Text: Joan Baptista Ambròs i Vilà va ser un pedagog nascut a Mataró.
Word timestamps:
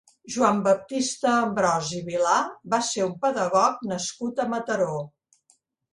Joan 0.35 0.61
Baptista 0.67 1.33
Ambròs 1.41 1.91
i 1.99 2.01
Vilà 2.09 2.39
va 2.75 2.81
ser 2.89 3.07
un 3.11 3.15
pedagog 3.27 3.87
nascut 3.93 4.43
a 4.47 4.53
Mataró. 4.55 4.95